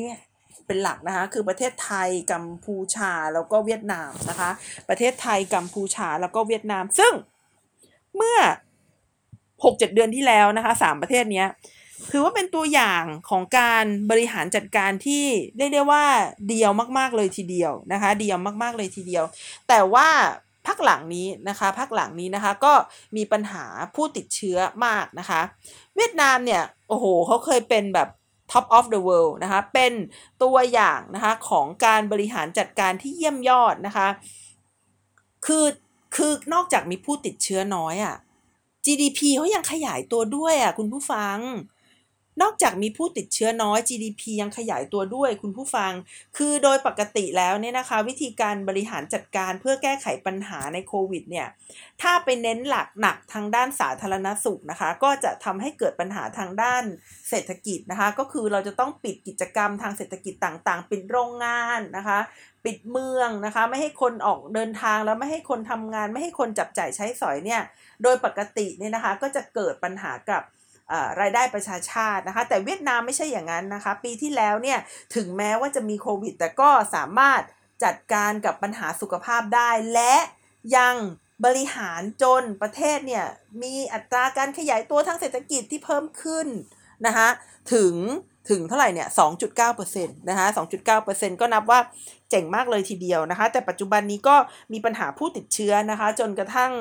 [0.67, 4.51] เป็นหลักนะคะ คือประเทศไทยกัมพูชาแล้วก็เวียดนามนะคะ
[4.89, 7.13] ประเทศไทยกัมพูชาแล้วก็เวียดนาม ซึ่ง
[8.17, 8.39] เมื่อ
[9.65, 11.45] หกเจ็ดเดือนที่แล้วนะคะสามประเทศนี้
[12.11, 15.25] ถือว่าเป็นตัวอย่างของการบริหารจัดการที่
[15.57, 16.05] เรียกได้ว่า
[16.49, 19.25] เดียวมาก ๆเลยทีเดียวนะคะ เดียวมาก ๆเลยทีเดียว
[19.69, 20.09] แต่ว่า
[20.67, 22.73] พักหลังนี้นะคะพักหลังนี้นะคะก็
[23.17, 25.41] มีปัญหาผู้ติดเชื้อมากนะคะ
[25.97, 28.09] เวียดนามเนี่ยโอ้โหเขาเคยเป็นแบบ
[28.53, 29.93] top of the world นะคะเป็น
[30.43, 34.09] ตัวอย่างนะคะของการบริหารจัดการที่เยี่ยมยอดนะคะ
[35.47, 35.67] คือ
[36.17, 38.17] คือนอกจากมีผู้ติดเชื้อน้อยอะ่ะ
[38.85, 41.39] GDP เขายังขยายตัวด้วยอะ่ะคุณผู้ฟัง
[42.43, 45.93] นอกจากมีผู้ติดเชื้อน้อย GDP ยังขยายตัวด้วยคุณผู้ฟัง
[46.37, 51.49] คือโดยปกติแล้วเนี่ยนะคะ วิธีการบริหารจัดการเพื่อแก้ไขปัญหาในโควิดเนี่ย
[52.03, 56.85] ถ้าไปเน้นหลักหนักทางด้านสาธารณสุขนะคะ ก็จะทำให้เกิดปัญหาทางด้าน
[57.29, 62.19] เศรษฐกิจนะคะ ก็คือเราจะต้องปิดกิจกรรมทางเศรษฐกิจต่างๆ ปิดโรงงานนะคะ
[62.65, 67.63] ปิดเมืองนะคะ ไม่ให้คนออกเดินทางแล้วไม่ให้คนทำงาน ไม่ให้คนจับจ่ายใช้สอยเนี่ย
[68.03, 70.43] โดยปกติเนี่ยนะคะก็จะเกิดปัญหากับ
[71.21, 74.79] รายได้ประชาชาตินะคะ แต่เวียดนามไม่ใช่อย่างนั้นนะคะ ปีที่แล้วเนี่ย
[75.15, 77.43] ถึงแม้ว่าจะมีโควิด แต่ก็สามารถ
[77.85, 80.15] จัดการกับปัญหาสุขภาพได้ และ
[80.77, 80.97] ยัง
[81.45, 83.27] บริหารจนประเทศเนี่ย
[83.63, 86.47] มีอัตราการขยายตัวทางเศรษฐกิจที่เพิ่มขึ้น
[87.07, 87.29] นะคะ
[87.73, 87.95] ถึง
[88.51, 89.09] ถึงเท่าไหร่เนี่ย
[89.59, 90.47] 2.9%นะคะ
[90.95, 91.81] 2.9%ก็นับว่า
[92.31, 94.37] เจ๋งมากเลยทีเดียวนะคะ แต่ปัจจุบันนี้ก็
[94.73, 96.73] มีปัญหาผู้ติดเชื้อนะคะ จนกระทั่ง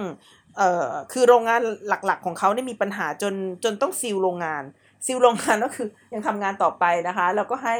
[0.58, 4.63] เอ่อคือโรงงานหลักๆของเขาเนี่ยมีปัญหาจนจนต้องซีลโรงงาน
[5.06, 7.78] ซีลโรงงานก็คือยังทำงานต่อไปนะคะ แล้วก็ให้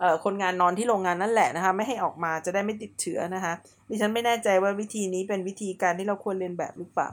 [0.00, 3.52] เอ่อคนงานนอนที่โรงงานนั่นแหละนะคะไม่ให้ออกมาจะได้ไม่ติดเชื้อนะคะ
[3.88, 7.08] ดิฉันไม่แน่ใจว่าวิธีนี้เป็นวิธีการที่เราควรเลียนแบบหรือเปล่า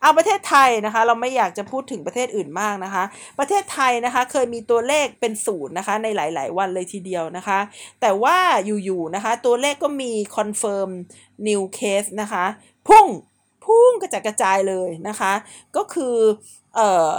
[0.00, 3.04] เอาประเทศไทยนะคะ เราไม่อยากจะพูดถึงประเทศอื่นมากนะคะ
[3.38, 7.58] ประเทศไทยนะคะเคยมีตัวเลขเป็นศูนย์นะคะในหลาย ๆ วันเลยทีเดียวนะคะ
[8.00, 8.36] แต่ว่า
[8.84, 10.88] อยู่ ๆ นะคะ ตัวเลขก็มี confirm
[11.48, 12.44] new case นะคะ
[12.88, 13.06] พุ่ง
[13.64, 15.32] พุ่งกระจายกระจายเลยนะคะ
[15.76, 16.16] ก็คือ
[16.74, 17.10] เอ่อ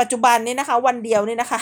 [0.00, 1.60] ปัจจุบันนี้นะคะวันเดียวนี่นะคะ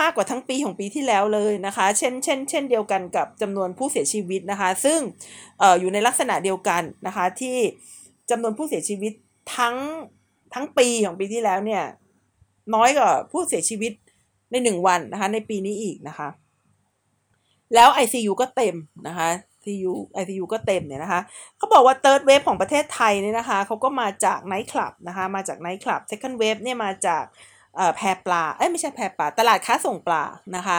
[0.00, 4.98] มากกว่าทั้งปีของปีที่แล้วเลยนะคะ เช่นเช่นเช่นเดียวกันกับจำนวนผู้เสียชีวิตนะคะ ซึ่ง
[5.62, 7.56] อออยู่ในลักษณะเดียวกันนะคะที่
[8.30, 9.12] จำนวนผู้เสียชีวิต
[9.56, 9.76] ทั้ง
[10.54, 11.82] ทั้งปีของปีที่แล้วเนี่ย
[12.74, 13.92] น้อยกว่าผู้เสียชีวิต
[14.50, 16.28] ในหนึ่งวันนะคะในปีนี้อีกนะคะ
[17.74, 18.76] แล้ว ICU ก็เต็ม
[19.08, 19.28] นะคะ
[19.64, 21.20] ICU ICU ก็เต็มเนี่ยนะคะ
[21.58, 27.24] เขาบอกว่า third wave ของประเทศไทยเนี่ยนะคะเขาก็มาจากไนท์คลับนะคะมาจากไนท์คลับ second wave เนี่ยมาจาก
[27.96, 30.22] แพรปลาเอ้ยไม่ใช่แพรปลา ตลาดค้าส่งปลา
[30.56, 30.78] นะคะ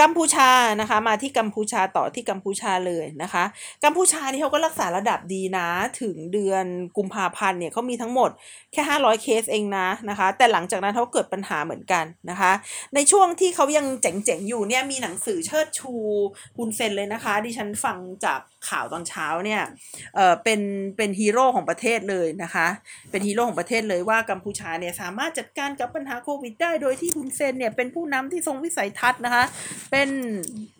[0.00, 0.50] กัมพูชา
[0.80, 3.44] นะคะ มาที่กัมพูชาต่อที่กัมพูชาเลยนะคะ
[3.84, 5.68] กัมพูชาที่เขาก็รักษาระดับดีนะ
[6.00, 6.64] ถึงเดือน
[6.96, 8.30] กุมภาพันธ์เนี่ยเขามีทั้งหมด
[8.72, 12.52] แค่ 500 เคสเองนะนะคะ แต่หลังจากนั้นเขาเกิดปัญหาเหมือนกันนะคะ
[12.94, 15.92] ในช่วงที่เขายังเจ๋งๆอยู่เนี่ยมีหนังสือเชิดชู
[16.56, 19.62] ฮุนเซนเลยนะคะ ดิฉันฟังจาก ข่าวตอนเช้าเนี่ย
[20.16, 20.60] เออเป็น
[20.96, 22.66] เป็นฮีโร่ของประเทศเลยนะคะ
[23.10, 29.44] เป็นฮีโร่ของประเทศเลยว่ากัมพูชาเนี่ยสามารถจัดการกับปัญหาโควิดได้โดยที่ฮุนเซนเนี่ยเป็นผู้นำที่ทรงวิสัยทัศน์นะคะ
[29.90, 30.08] เป็น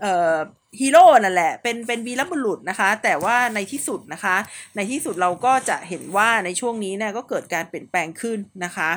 [0.01, 0.37] เอ่อ
[0.81, 4.37] ฮีโร่นั่นแหละ เป็นเป็นวีรบุรุษนะคะ แต่ว่าในที่สุดนะคะ
[4.77, 8.91] ในที่สุดเราก็จะเห็นว่าในช่วงนี้เนี่ยก็เกิดการเปลี่ยนแปลงขึ้นนะคะ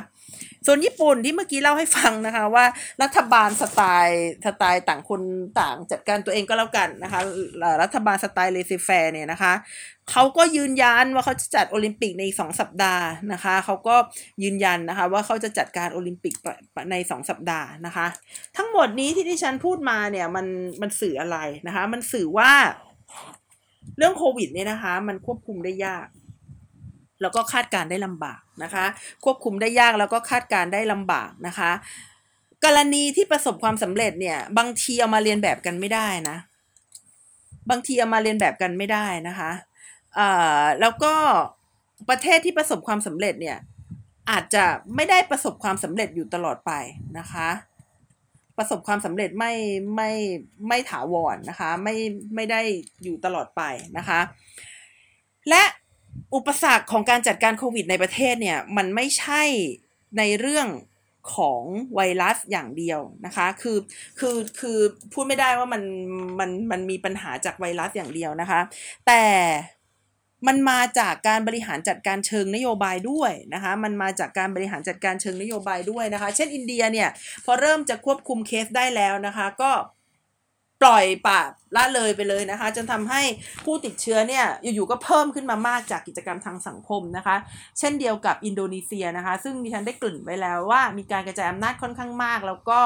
[0.65, 2.65] ส่วนญี่ปุ่นที่เมื่อกี้เล่าให้ฟังนะคะว่า
[3.03, 5.21] รัฐบาลสไตล์สไตล์ต่างคน
[5.59, 7.19] ต่างจัดการตัวเองก็แล้วกันนะคะ
[7.81, 9.53] รัฐบาลสไตล์ laissez-faire เนี่ยนะคะ
[10.11, 13.95] เขาก็ยืนยันว่าเขาจะจัดโอลิมปิกในสองสัปดาห์นะคะเขาก็
[14.43, 16.33] ยืนยันนะคะว่าเขาจะจัดการโอลิมปิก
[16.91, 18.07] ในสองสัปดาห์นะคะ
[18.57, 20.45] ทั้งหมดนี้ที่ที่ฉันพูดมาเนี่ยมัน
[20.81, 22.51] มันสื่ออะไรนะคะ มันสื่อว่า
[23.97, 26.07] เรื่องโควิดเนี่ยนะคะ มันควบคุมได้ยาก
[27.21, 28.85] แล้วก็คาดการได้ลำบากนะคะ
[29.23, 31.71] ควบคุมได้ยากแล้วก็คาดการได้ลำบากนะคะ
[32.65, 36.37] กรณีที่ประสบความสำเร็จเนี่ยบางทีเอามาเรียนแบบกันไม่ได้นะ
[37.69, 39.51] บางทีเอามาเรียนแบบกันไม่ได้นะคะ
[40.17, 41.13] อ่าแล้วก็
[42.09, 43.57] ประเทศที่ประสบความสำเร็จเนี่ย
[44.29, 46.71] อาจจะไม่ได้ประสบความสำเร็จอยู่ตลอดไป
[47.19, 47.49] นะคะ
[48.57, 49.53] ประสบความสำเร็จไม่
[49.95, 50.11] ไม่
[50.67, 51.95] ไม่ถาวรนนะคะ ไม่
[52.35, 52.61] ไม่ได้
[53.03, 53.61] อยู่ตลอดไป
[53.97, 54.19] นะคะ
[55.49, 55.63] และ
[56.35, 59.43] อุปสรรคของการจัดการโควิดในประเทศเนี่ย มันไม่ใช่
[60.17, 60.67] ในเรื่อง
[61.35, 61.61] ของ
[61.95, 63.77] ไวรัสอย่างเดียวนะคะ คือ
[64.19, 64.79] คือ คือ
[65.13, 65.83] พูดไม่ได้ว่ามัน
[66.39, 68.59] มัน มันมีปัญหาจากไวรัสอย่างเดียวนะคะ
[69.07, 69.23] แต่
[70.47, 77.09] มันมาจากการบริหารจัดการเชิงนโยบายด้วยนะคะ มันมาจากการบริหารจัดการเชิงนโยบายด้วยนะคะ เช่นอินเดียเนี่ย
[77.45, 79.71] พอเริ่มจะควบคุมเคสได้แล้วนะคะ ก็
[80.81, 81.39] ปล่อยปะ
[81.75, 83.21] ละเลยไปเลยนะคะ จนทำให้
[83.65, 87.35] ผู้ติดเชื้อเนี่ยอยู่ๆก็เพิ่มขึ้นมามากจากกิจกรรมทางสังคมนะคะ
[87.79, 92.79] เช่นเดียวกับอินโดนีเซียนะคะ ซึ่งดิฉันได้เกริ่นไว้แล้วว่ามีการกระจายอำนาจค่อนข้างมาก แล้วก็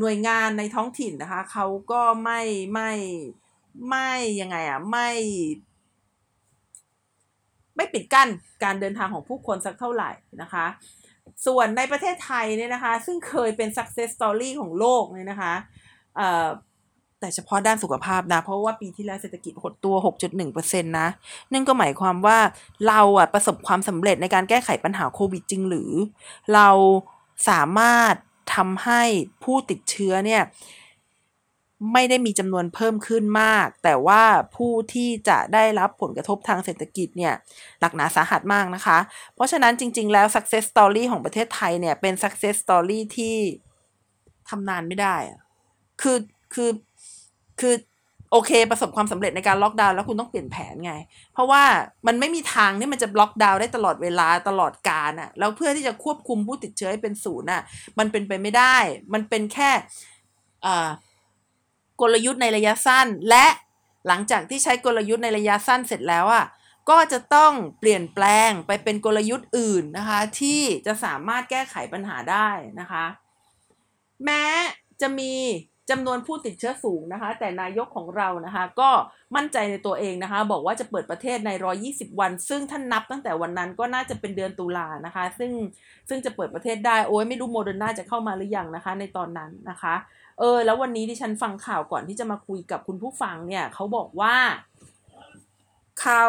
[0.00, 2.40] หน่วยงานในท้องถิ่นนะคะเขาก็ไม่
[2.72, 2.92] ไม่
[3.88, 5.10] ไม่ยังไงอะไม่
[7.76, 8.28] ไม่ปิดกั้น
[8.64, 10.10] การเดินทางของผู้คนสักเท่าไหร่
[10.42, 10.66] นะคะ
[11.46, 15.54] ส่วนในประเทศไทยเนี่ยนะคะ ซึ่งเคยเป็น success story ของโลกเนี่ยนะคะ
[17.20, 19.94] แต่เฉพาะด้านสุขภาพนะ เพราะว่าปีที่แล้วเศรษฐกิจหดตัว
[20.42, 21.08] 6.1%นะ
[21.52, 22.38] นั่นก็หมายความว่า
[22.88, 25.92] เราอะประสบความสำเร็จในการแก้ไขปัญหาโควิดจริงหรือ
[26.54, 26.68] เรา
[27.48, 28.14] สามารถ
[28.54, 29.02] ทำให้
[29.44, 30.42] ผู้ติดเชื้อเนี่ย
[31.92, 34.22] ไม่ได้มีจำนวนเพิ่มขึ้นมาก แต่ว่า
[34.56, 37.34] ผู้ที่จะได้รับผลกระทบทางเศรษฐกิจเนี่ย
[37.80, 38.98] หนักหนาสาหัสมากนะคะ
[39.34, 43.36] เพราะฉะนั้นจริง ๆ แล้ว success story ของประเทศไทยเนี่ยเป็น success story ที่
[44.48, 45.40] ทำนานไม่ได้อะ
[46.02, 46.18] คือ
[46.54, 46.70] คือ
[47.60, 47.74] คือ
[48.32, 50.92] โอเค ประสบความสำเร็จในการล็อกดาวน์แล้วคุณต้องเปลี่ยนแผนไง
[51.32, 51.62] เพราะว่า
[52.06, 57.62] มันไม่มีทางที่มันจะล็อกดาวน์ได้ตลอดเวลาตลอดกาลอะแล้วเพื่อที่จะควบคุมผู้ติดเชื้อให้เป็นศูนย์อะ
[57.98, 58.76] มันเป็นไปไม่ได้
[59.14, 59.70] มันเป็นแค่
[62.00, 63.46] กลยุทธ์ในระยะสั้น และ
[64.06, 66.46] หลังจากที่ใช้กลยุทธ์ในระยะสั้นเสร็จแล้วอะ
[66.90, 72.48] ก็จะต้องเปลี่ยนแปลงไปเป็นกลยุทธ์อื่นนะคะ ที่จะสามารถแก้ไขปัญหาได้
[72.80, 73.06] นะคะ
[74.24, 74.44] แม้
[75.00, 75.34] จะมี
[75.90, 78.90] จำนวนผู้ติดเชื้อสูงนะคะ แต่นายกของเรานะคะ ก็
[79.36, 81.50] มั่นใจในตัวเองนะคะ บอกว่าจะเปิดประเทศใน
[81.84, 85.52] 120 วัน ซึ่งท่านนับตั้งแต่วันนั้นก็น่าจะเป็นเดือนตุลานะคะ ซึ่ง
[86.08, 89.94] ซึ่งจะเปิดประเทศได้โอ้ยไม่รู้โมเดอร์นาจะเข้ามาหรือยังนะคะ ในตอนนั้นนะคะ
[90.38, 94.36] เออ แล้ววันนี้ที่ฉันฟังข่าวก่อนที่จะมาคุยกับคุณผู้ฟังเนี่ยเขาบอกว่า
[96.00, 96.24] เขา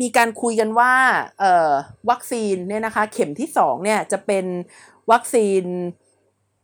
[0.00, 0.92] มีการคุยกันว่า
[1.40, 1.72] เอ่อ
[2.10, 4.46] วัคซีนเนี่ยนะคะ เข็มที่สองเนี่ยจะเป็น
[5.12, 5.64] วัคซีน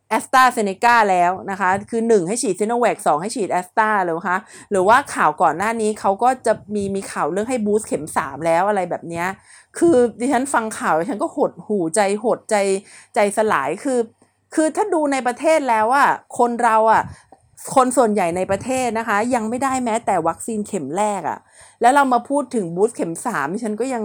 [0.09, 4.37] แอสตราเซเนกาแล้วนะคะ คือ 1 ให้ฉีดซิโนแวค2ให้ฉีดแอสตราเลยนะคะ
[4.71, 9.23] หรือว่าข่าวก่อนหน้านี้เขาก็จะมีมีข่าวเรื่องให้ boost เข็ม 3 แล้วอะไรแบบนี้
[9.77, 12.55] คือดิฉันฟังข่าวฉันก็หดหูใจหดใจ
[13.15, 13.99] ใจสลายคือ
[14.55, 17.03] คือถ้าดูในประเทศแล้วอะคนเราอะ
[17.75, 21.39] คนส่วนใหญ่ในประเทศนะคะ ยังไม่ได้แม้แต่วัคซีนเข็มแรกอะ
[21.81, 24.03] แล้วเรามาพูดถึง boost เข็มสามฉันก็ยัง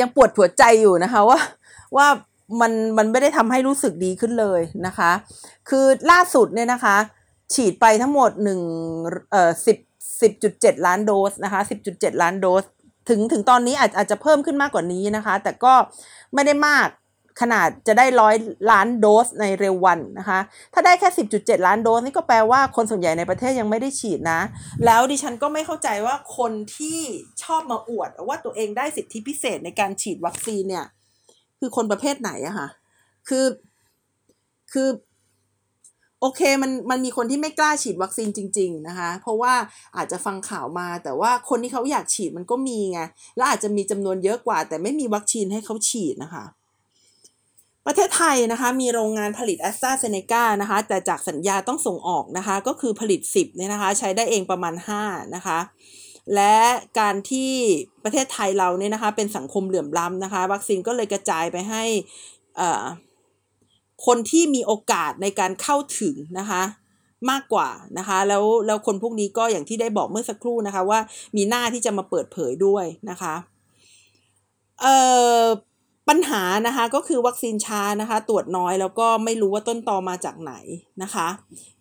[0.00, 1.38] ยังปวดหัวใจอยู่นะคะว่า
[1.96, 2.06] ว่า
[2.60, 5.10] มันมันไม่ได้ทำให้รู้สึกดีขึ้นเลยนะคะ
[5.68, 6.96] คือล่าสุดเนี่ยนะคะ
[7.54, 8.60] ฉีดไปทั้งหมดหนึ่ง
[9.30, 9.78] เอ่อสิบ
[10.20, 12.64] สิบจุดเจ็ดล้านโดสนะคะสิบจุดเจ็ดล้านโดส
[13.08, 15.74] ถึงถึงตอนนี้อาจอาจจะเพิ่มขึ้นมากกว่านี้นะคะ แต่ก็
[16.34, 16.88] ไม่ได้มาก
[17.40, 18.36] ขนาดจะได้ร้อย
[18.70, 20.38] ล้านโดสในเร็ววันนะคะ
[20.74, 21.08] ถ้าได้แค่
[21.38, 24.40] 10.7 ล้านโดสนี่ก็แปลว่าคนส่วนใหญ่ในประเทศยังไม่ได้ฉีดนะ
[24.86, 27.00] แล้วดิฉันก็ไม่เข้าใจว่าคนที่
[27.42, 30.86] ชอบมาอวดว่าตัวเองได้สิทธิพิเศษในการฉีดวัคซีนเนี่ย
[31.60, 32.68] คือคนประเภทไหนอะค่ะ
[33.28, 33.46] คือ
[34.72, 34.88] คือ
[36.20, 39.54] โอเคมันมันมีคนที่ไม่กล้าฉีดวัคซีนจริง ๆนะคะ เพราะว่า
[39.96, 43.00] อาจจะฟังข่าวมา แต่ว่าคนที่เขาอยากฉีดมันก็มีไง
[43.36, 46.44] แล้วอาจจะมีจำนวนเยอะกว่า แต่ไม่มีวัคซีนให้เขาฉีดนะคะ
[47.86, 55.58] ประเทศไทยนะคะ มีโรงงานผลิตแอสตราเซเนกานะคะ แต่จากสัญญาต้องส่งออกนะคะ ก็คือผลิต 10เนี่ยนะคะ ใช้ได้เองประมาณ 5 นะคะ
[56.34, 56.56] และ
[57.00, 57.52] การที่
[58.04, 61.84] ประเทศไทยเราเนี่ยนะคะเป็นสังคมเหลื่อมล้ำนะคะ วัคซีนก็เลยกระจายไปให้
[64.06, 66.62] คนที่มีโอกาสในการเข้าถึงนะคะ
[67.30, 71.00] มากกว่านะคะแล้วแล้วคนพวกนี้ก็อย่างที่ได้บอกเมื่อสักครู่นะคะว่า
[71.36, 73.34] มีหน้าที่จะมาเปิดเผยด้วยนะคะ
[74.80, 74.96] เอ่
[75.42, 75.44] อ
[76.10, 80.52] ปัญหานะคะก็คือวัคซีนช้านะคะ ตรวจน้อยแล้วก็ไม่รู้ว่าต้นตอมาจากไหน
[81.02, 81.28] นะคะ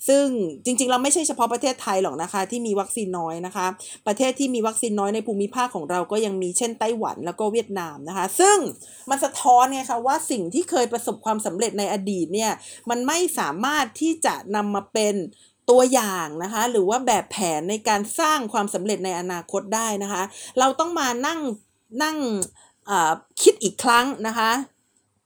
[0.07, 0.25] ซึ่ง
[0.65, 3.67] จริงๆเราไม่ใช่เฉพาะประเทศไทยหรอกนะคะ ที่มีวัคซีนน้อยนะคะ
[4.07, 8.57] ประเทศที่มีวัคซีนน้อยในภูมิภาคของเราก็ยังมีเช่นไต้หวันแล้วก็เวียดนามนะคะ ซึ่ง
[9.09, 12.51] มันสะท้อนไงคะว่าสิ่งที่เคยประสบความสำเร็จในอดีตเนี่ย
[12.89, 15.15] มันไม่สามารถที่จะนำมาเป็น
[15.69, 20.23] ตัวอย่างนะคะหรือว่าแบบแผนในการสร้างความสำเร็จในอนาคตได้นะคะ
[20.59, 21.39] เราต้องมานั่ง
[22.03, 22.17] นั่ง
[23.41, 24.51] คิดอีกครั้งนะคะ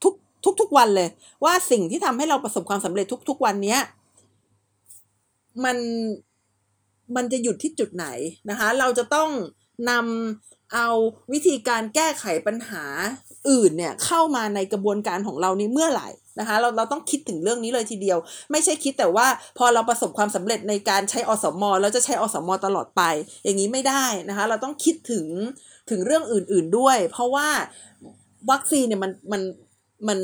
[0.04, 1.10] ทุกทุกทุกวันเลย
[1.44, 3.80] ว่าสิ่งที่ทำให้เราประสบความสำเร็จทุก ๆ วันเนี้ย
[5.64, 5.78] มัน
[7.16, 8.08] มันจะหยุดที่จุดไหน
[8.50, 9.30] นะคะ เราจะต้อง
[9.90, 10.88] นำเอา
[11.34, 12.84] วิธีการแก้ไขปัญหา
[13.50, 18.18] อื่นเนี่ยเข้ามาในกระบวนการของเรานี้เมื่อไหร่นะคะเราเราต้องคิดถึงเรื่องนี้เลยทีเดียว
[18.52, 23.02] ไม่ใช่คิดแต่ว่าพอเราประสบความสำเร็จในการใช้อสมแล้วจะใช้อสมตลอดไป
[23.44, 25.26] อย่างนี้ไม่ได้นะคะ เราต้องคิดถึง
[25.90, 27.48] ถึงเรื่องอื่น ๆด้วย เพราะว่า
[28.52, 29.42] วัคซีนเนี่ยมันมัน
[30.08, 30.20] มัน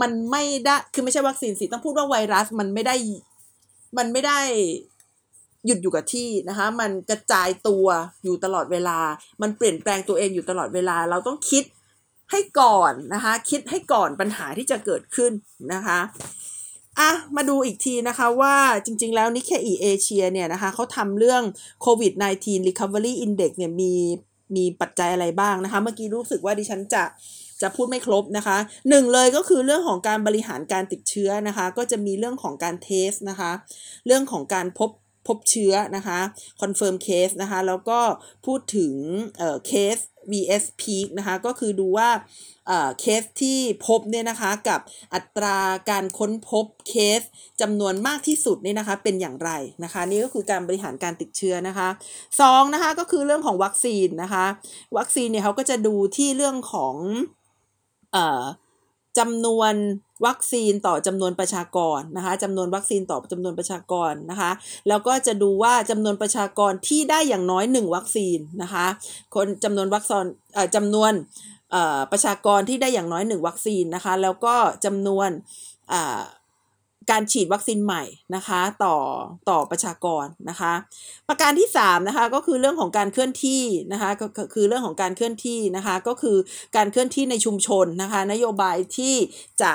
[0.00, 2.96] มันไม่ได้คือไม่ใช่วัคซีนสิต้องพูดว่าไวรัสมันไม่ได้
[3.98, 4.40] มันไม่ได้
[5.66, 7.86] หยุดอยู่กับที่นะคะ มันกระจายตัว
[8.24, 8.98] อยู่ตลอดเวลา
[9.42, 11.64] มันเปลี่ยนแปลงตัวเองอยู่ตลอดเวลา เราต้องคิด
[12.30, 15.32] ให้ก่อนนะคะ คิดให้ก่อนปัญหาที่จะเกิดขึ้น
[15.72, 15.98] นะคะ
[16.98, 21.42] อะมาดูอีกทีนะคะว่าจริงๆแล้วนิเคอีเอเชียเนี่ยนะคะเขาทำเรื่อง
[21.82, 23.94] โควิด -19 recovery index เนี่ยมี
[24.56, 27.04] มีปัจจัยอะไรบ้างนะคะ เมื่อกี้รู้สึกว่าดิฉันจะ
[27.62, 28.56] จะพูดไม่ครบนะคะ
[28.88, 33.50] หนึ่งเลยก็คือเรื่องของการบริหารการติดเชื้อนะคะ ก็จะมีเรื่องของการ test นะคะ
[34.06, 34.90] เรื่องของการพบ
[35.26, 36.18] พบเชื้อนะคะ
[36.60, 38.00] confirm case นะคะ แล้วก็
[38.46, 38.94] พูดถึง
[39.38, 39.96] เอ่อเคส
[40.30, 42.08] vs peak นะคะก็คือดูว่า
[43.00, 44.80] เคสที่พบเนี่ยนะคะกับ
[45.14, 45.58] อัตรา
[45.90, 47.20] การค้นพบเคส
[47.60, 49.50] จำนวนมากที่สุดเนี่ยนะคะเป็นอย่างไร
[49.84, 51.88] นะคะนี่ก็คือการบริหารการติดเชื้อนะคะ
[52.40, 54.44] สองนะคะก็คือเรื่องของวัคซีนนะคะ
[54.98, 56.96] วัคซีนเนี่ยเขาก็จะดูที่เรื่องของ
[58.14, 58.18] อ
[59.18, 59.74] จำนวน
[60.26, 64.50] วัคซีนต่อจำนวนประชากรนะคะจำนวนวัคซีนต่อจำนวนประชากรนะคะ
[64.88, 68.86] แล้วก็จะดูว่าจำนวนประชากรที่ได้อย่างน้อย 1 วัคซีนนะคะ
[69.34, 70.24] คนจำนวนวัคซีน
[70.74, 71.12] จำนวน
[72.12, 74.54] ประชากรที่ได้อย่างน้อยหนึ่งวัคซีนนะคะ แล้วก็
[74.84, 75.28] จำนวน
[77.10, 78.02] การฉีดวัคซีนใหม่
[78.36, 78.96] นะคะต่อ
[79.48, 80.72] ต่อประชากรนะคะ
[81.28, 83.62] ประการที่3นะคะก็คือเรื่องของการเคลื่อนที่
[83.92, 86.36] นะคะก็คือเรื่องของการเคลื่อนที่นะคะก็คือ
[86.76, 89.14] การเคลื่อนที่ในชุมชนนะคะนโยบายที่
[89.62, 89.72] จะ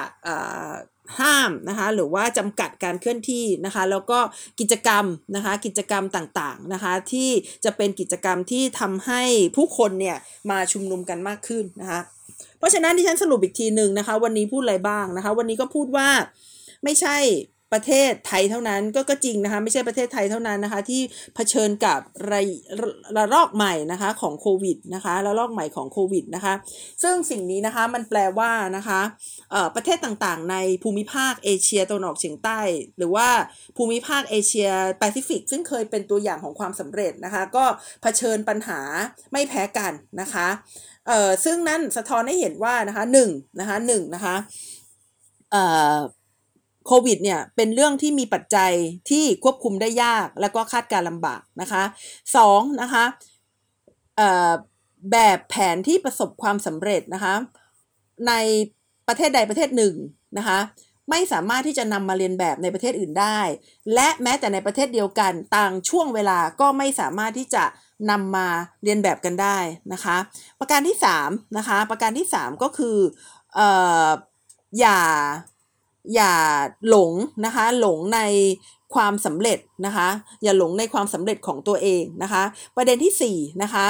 [1.19, 4.19] ห้ามนะคะหรือว่าจำกัดการเคลื่อนที่นะคะแล้วก็
[4.59, 7.29] กิจกรรมนะคะกิจกรรมต่างๆนะคะที่
[7.65, 9.21] จะเป็นกิจกรรมที่ทำให้
[9.55, 10.17] ผู้คนเนี่ย
[10.49, 12.01] มาชุมนุมกันมากขึ้นนะคะ
[12.57, 16.09] เพราะฉะนั้นที่ฉันสรุปอีกทีหนึ่งนะคะวันนี้พูดอะไรบ้างนะคะวันนี้ก็พูดว่า
[16.83, 17.17] ไม่ใช่
[17.73, 21.01] ประเทศไทยเท่านั้นก็ก็จริงนะคะไม่ใช่ประเทศไทยเท่านั้นนะคะ ที่
[21.35, 21.99] เผชิญกับ
[22.31, 22.41] ระ
[23.17, 26.53] ระลอกใหม่นะคะของโควิดนะคะระลอกใหม่ของโควิดนะคะ
[27.03, 29.01] ซึ่งสิ่งนี้นะคะมันแปลว่านะคะ
[29.75, 32.59] ประเทศต่างๆ ในภูมิภาคเอเชียตะวันออกเฉียงใต้
[32.97, 33.27] หรือว่า
[33.77, 37.65] ภูมิภาคเอเชียแปซิฟิก ซึ่งเคยเป็นตัวอย่างของความสำเร็จนะคะ ก็
[38.01, 38.79] เผชิญปัญหา
[39.31, 40.47] ไม่แพ้กันนะคะ
[41.07, 44.35] เอ่อซึ่งนั่นสะท้อนให้เห็นว่านะคะหนึ่งนะคะหนึ่งนะคะ
[45.51, 45.63] เอ่
[45.95, 45.97] อ
[46.87, 48.71] โควิดเนี่ยเป็นเรื่องที่มีปัจจัย
[49.09, 51.83] ที่ควบคุมได้ยาก แล้วก็คาดการลำบากนะคะ
[52.35, 53.03] สองนะคะ
[55.11, 57.33] แบบแผนที่ประสบความสำเร็จนะคะ
[58.27, 58.33] ใน
[59.07, 59.95] ประเทศใดประเทศหนึ่ง
[60.37, 60.59] นะคะ
[61.09, 63.39] ไม่สามารถที่จะนำมาเรียนแบบในประเทศอื่นได้
[63.93, 67.63] และแม้แต่ในประเทศเดียวกันต่างช่วงเวลาก็ไม่สามารถที่จะ
[68.09, 68.47] นำมา
[68.83, 69.57] เรียนแบบกันได้
[69.93, 70.17] นะคะ
[70.59, 72.97] ประการที่3นะคะประการที่ 3 ก็คือ
[73.57, 73.59] อ
[74.79, 74.99] อย่า
[76.15, 76.33] อย่า
[76.89, 77.11] หลง
[77.45, 78.19] นะคะ หลงใน
[78.93, 80.07] ความสำเร็จนะคะ
[80.43, 82.43] อย่าหลงในความสำเร็จของตัวเองนะคะ
[82.75, 83.85] ประเด็นที่4นะคะ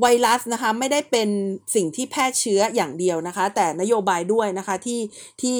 [0.00, 1.28] ไวรัสนะคะไม่ได้เป็น
[1.74, 5.00] สิ่งที่แพร่เชื้ออย่างเดียวนะคะ แต่นโยบายด้วยนะคะที่
[5.42, 5.58] ที่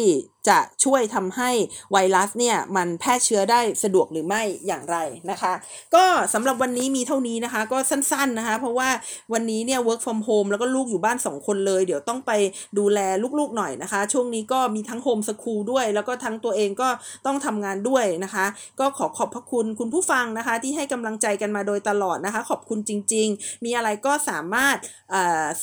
[0.48, 1.50] จะช่วยทำให้
[1.92, 4.96] ไวรัสเนี่ยมันแพร่เชื้อได้สะดวกหรือไม่อย่างไร
[5.30, 5.52] นะคะ
[5.94, 8.88] ก็สำหรับวันนี้มีเท่านี้นะคะ ก็สั้นๆนะคะ เพราะว่า
[9.32, 12.32] วันนี้เนี่ย work from home แล้วก็ลูกอยู่บ้าน 2 คนเลย เดี๋ยวต้องไป
[12.78, 12.98] ดูแล
[13.38, 16.88] ลูกๆหน่อยนะคะ ช่วงนี้ก็มีทั้งโฮมสคูลด้วย แล้วก็ทั้งตัวเองก็
[17.26, 18.46] ต้องทำงานด้วยนะคะ
[18.80, 24.76] ก็ขอขอบพระคุณคุณผู้ฟังนะคะ ที่ให้กำลังใจกันมาโดยตลอดนะคะ ขอบคุณจริง ๆ มีอะไรก็สามารถ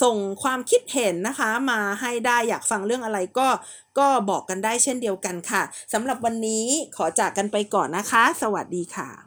[0.03, 3.47] ส่งความคิดเห็นนะคะมาให้ได้อยากฟังเรื่องอะไรก็
[3.99, 9.24] ก็บอกกันได้เช่นเดียวกันค่ะสำหรับวันนี้ขอจากกันไปก่อนนะคะ สวัสดีค่ะ